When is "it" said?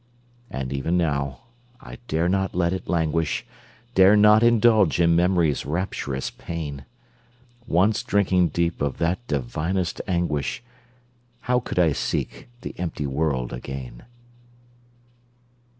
2.73-2.87